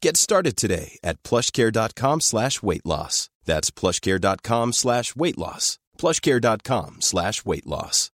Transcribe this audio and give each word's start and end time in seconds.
Get 0.00 0.16
started 0.16 0.56
today 0.56 0.98
at 1.04 1.22
plushcare.com 1.22 2.22
slash 2.22 2.62
weight 2.62 2.86
loss. 2.86 3.28
That's 3.44 3.70
plushcare.com 3.70 4.72
slash 4.72 5.14
weight 5.14 5.36
loss. 5.36 5.78
plushcare.com 5.98 6.96
slash 7.00 7.44
weight 7.44 7.66
loss. 7.66 8.10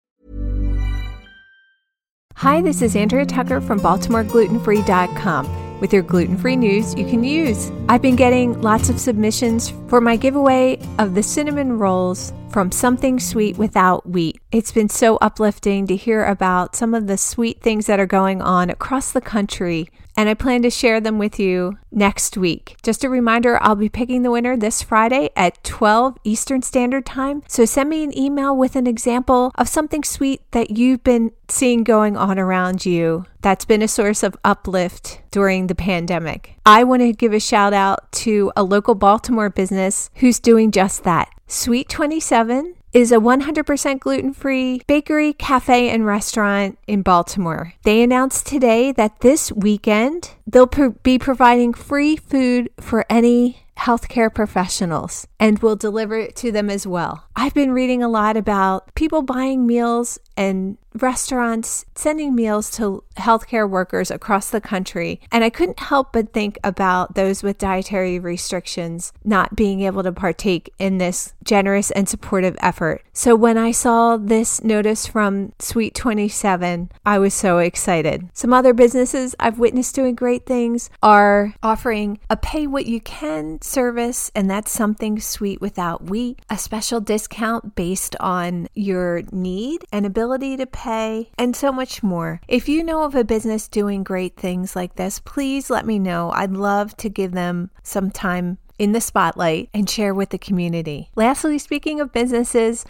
Hi, 2.38 2.62
this 2.62 2.82
is 2.82 2.96
Andrea 2.96 3.26
Tucker 3.26 3.60
from 3.60 3.78
BaltimoreGlutenFree.com 3.80 5.80
with 5.80 5.92
your 5.92 6.02
gluten 6.02 6.36
free 6.36 6.56
news 6.56 6.94
you 6.94 7.04
can 7.04 7.22
use. 7.22 7.70
I've 7.88 8.02
been 8.02 8.16
getting 8.16 8.60
lots 8.60 8.88
of 8.88 8.98
submissions 8.98 9.72
for 9.88 10.00
my 10.00 10.16
giveaway 10.16 10.80
of 10.98 11.14
the 11.14 11.22
cinnamon 11.22 11.78
rolls 11.78 12.32
from 12.54 12.70
Something 12.70 13.18
Sweet 13.18 13.58
Without 13.58 14.08
Wheat. 14.08 14.40
It's 14.52 14.70
been 14.70 14.88
so 14.88 15.16
uplifting 15.16 15.88
to 15.88 15.96
hear 15.96 16.24
about 16.24 16.76
some 16.76 16.94
of 16.94 17.08
the 17.08 17.18
sweet 17.18 17.60
things 17.60 17.86
that 17.86 17.98
are 17.98 18.06
going 18.06 18.40
on 18.40 18.70
across 18.70 19.10
the 19.10 19.20
country, 19.20 19.88
and 20.16 20.28
I 20.28 20.34
plan 20.34 20.62
to 20.62 20.70
share 20.70 21.00
them 21.00 21.18
with 21.18 21.40
you 21.40 21.78
next 21.90 22.36
week. 22.36 22.76
Just 22.80 23.02
a 23.02 23.08
reminder 23.08 23.58
I'll 23.60 23.74
be 23.74 23.88
picking 23.88 24.22
the 24.22 24.30
winner 24.30 24.56
this 24.56 24.82
Friday 24.82 25.30
at 25.34 25.64
12 25.64 26.16
Eastern 26.22 26.62
Standard 26.62 27.04
Time, 27.04 27.42
so 27.48 27.64
send 27.64 27.90
me 27.90 28.04
an 28.04 28.16
email 28.16 28.56
with 28.56 28.76
an 28.76 28.86
example 28.86 29.50
of 29.56 29.68
something 29.68 30.04
sweet 30.04 30.40
that 30.52 30.70
you've 30.70 31.02
been 31.02 31.32
seeing 31.48 31.82
going 31.82 32.16
on 32.16 32.38
around 32.38 32.86
you 32.86 33.24
that's 33.44 33.64
been 33.64 33.82
a 33.82 33.88
source 33.88 34.22
of 34.22 34.36
uplift 34.44 35.20
during 35.32 35.66
the 35.66 35.74
pandemic. 35.74 36.56
I 36.64 36.84
want 36.84 37.02
to 37.02 37.12
give 37.12 37.32
a 37.32 37.40
shout 37.40 37.74
out 37.74 38.12
to 38.12 38.52
a 38.54 38.62
local 38.62 38.94
Baltimore 38.94 39.50
business 39.50 40.08
who's 40.14 40.38
doing 40.38 40.70
just 40.70 41.02
that. 41.02 41.33
Sweet 41.46 41.90
27 41.90 42.74
is 42.94 43.12
a 43.12 43.16
100% 43.16 44.00
gluten 44.00 44.32
free 44.32 44.80
bakery, 44.86 45.34
cafe, 45.34 45.90
and 45.90 46.06
restaurant 46.06 46.78
in 46.86 47.02
Baltimore. 47.02 47.74
They 47.84 48.02
announced 48.02 48.46
today 48.46 48.92
that 48.92 49.20
this 49.20 49.52
weekend 49.52 50.30
they'll 50.46 50.70
be 51.02 51.18
providing 51.18 51.74
free 51.74 52.16
food 52.16 52.70
for 52.80 53.04
any 53.10 53.64
healthcare 53.76 54.32
professionals 54.32 55.26
and 55.38 55.58
will 55.58 55.76
deliver 55.76 56.16
it 56.16 56.36
to 56.36 56.50
them 56.50 56.70
as 56.70 56.86
well. 56.86 57.24
I've 57.36 57.54
been 57.54 57.72
reading 57.72 58.02
a 58.02 58.08
lot 58.08 58.36
about 58.36 58.94
people 58.94 59.22
buying 59.22 59.66
meals 59.66 60.18
and 60.36 60.76
restaurants 60.94 61.84
sending 61.94 62.34
meals 62.34 62.70
to 62.70 63.02
healthcare 63.16 63.68
workers 63.68 64.10
across 64.10 64.50
the 64.50 64.60
country. 64.60 65.20
And 65.32 65.42
I 65.42 65.50
couldn't 65.50 65.80
help 65.80 66.12
but 66.12 66.32
think 66.32 66.58
about 66.62 67.14
those 67.14 67.42
with 67.42 67.58
dietary 67.58 68.18
restrictions 68.18 69.12
not 69.24 69.56
being 69.56 69.80
able 69.82 70.02
to 70.04 70.12
partake 70.12 70.72
in 70.78 70.98
this 70.98 71.34
generous 71.42 71.90
and 71.90 72.08
supportive 72.08 72.56
effort. 72.60 73.02
So 73.12 73.34
when 73.34 73.58
I 73.58 73.72
saw 73.72 74.16
this 74.16 74.62
notice 74.62 75.06
from 75.06 75.52
Sweet 75.58 75.94
27, 75.94 76.90
I 77.04 77.18
was 77.18 77.34
so 77.34 77.58
excited. 77.58 78.28
Some 78.32 78.52
other 78.52 78.72
businesses 78.72 79.34
I've 79.40 79.58
witnessed 79.58 79.94
doing 79.94 80.14
great 80.14 80.46
things 80.46 80.90
are 81.02 81.54
offering 81.62 82.20
a 82.30 82.36
pay 82.36 82.66
what 82.66 82.86
you 82.86 83.00
can 83.00 83.60
service, 83.62 84.30
and 84.34 84.48
that's 84.48 84.70
something 84.70 85.20
sweet 85.20 85.60
without 85.60 86.04
wheat, 86.04 86.40
a 86.48 86.56
special 86.56 87.00
discount 87.00 87.74
based 87.74 88.16
on 88.20 88.68
your 88.74 89.22
need 89.32 89.84
and 89.92 90.06
ability 90.06 90.23
to 90.56 90.66
pay, 90.66 91.30
and 91.38 91.54
so 91.54 91.70
much 91.70 92.02
more. 92.02 92.40
If 92.48 92.68
you 92.68 92.82
know 92.82 93.04
of 93.04 93.14
a 93.14 93.24
business 93.24 93.68
doing 93.68 94.02
great 94.02 94.36
things 94.36 94.74
like 94.74 94.96
this, 94.96 95.20
please 95.20 95.70
let 95.70 95.86
me 95.86 95.98
know. 95.98 96.30
I'd 96.30 96.52
love 96.52 96.96
to 96.98 97.08
give 97.08 97.32
them 97.32 97.70
some 97.82 98.10
time 98.10 98.58
in 98.78 98.92
the 98.92 99.00
spotlight 99.00 99.68
and 99.72 99.88
share 99.88 100.14
with 100.14 100.30
the 100.30 100.38
community. 100.38 101.10
Lastly, 101.14 101.58
speaking 101.58 102.00
of 102.00 102.12
businesses, 102.12 102.84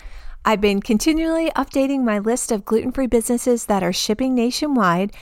I've 0.44 0.60
been 0.60 0.80
continually 0.80 1.50
updating 1.50 2.04
my 2.04 2.18
list 2.18 2.52
of 2.52 2.64
gluten 2.64 2.92
free 2.92 3.06
businesses 3.06 3.66
that 3.66 3.82
are 3.82 3.92
shipping 3.92 4.34
nationwide, 4.34 5.12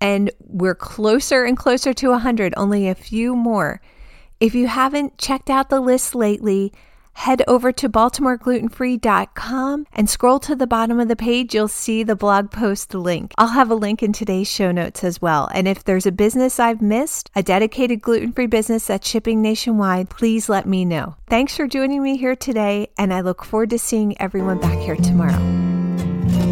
and 0.00 0.30
we're 0.40 0.74
closer 0.74 1.44
and 1.44 1.56
closer 1.56 1.92
to 1.94 2.10
100, 2.10 2.54
only 2.56 2.88
a 2.88 2.94
few 2.94 3.34
more. 3.34 3.80
If 4.40 4.54
you 4.54 4.66
haven't 4.66 5.18
checked 5.18 5.50
out 5.50 5.70
the 5.70 5.80
list 5.80 6.14
lately, 6.14 6.72
head 7.14 7.42
over 7.46 7.72
to 7.72 7.88
baltimoreglutenfree.com 7.88 9.86
and 9.92 10.10
scroll 10.10 10.38
to 10.40 10.54
the 10.54 10.66
bottom 10.66 10.98
of 11.00 11.08
the 11.08 11.16
page. 11.16 11.54
You'll 11.54 11.68
see 11.68 12.02
the 12.02 12.16
blog 12.16 12.50
post 12.50 12.94
link. 12.94 13.32
I'll 13.38 13.48
have 13.48 13.70
a 13.70 13.74
link 13.74 14.02
in 14.02 14.12
today's 14.12 14.50
show 14.50 14.72
notes 14.72 15.04
as 15.04 15.20
well. 15.20 15.48
And 15.52 15.68
if 15.68 15.84
there's 15.84 16.06
a 16.06 16.12
business 16.12 16.58
I've 16.58 16.82
missed, 16.82 17.30
a 17.34 17.42
dedicated 17.42 18.02
gluten 18.02 18.32
free 18.32 18.46
business 18.46 18.86
that's 18.86 19.08
shipping 19.08 19.42
nationwide, 19.42 20.10
please 20.10 20.48
let 20.48 20.66
me 20.66 20.84
know. 20.84 21.16
Thanks 21.28 21.56
for 21.56 21.66
joining 21.66 22.02
me 22.02 22.16
here 22.16 22.36
today, 22.36 22.88
and 22.98 23.12
I 23.12 23.20
look 23.20 23.44
forward 23.44 23.70
to 23.70 23.78
seeing 23.78 24.20
everyone 24.20 24.60
back 24.60 24.78
here 24.78 24.96
tomorrow. 24.96 26.51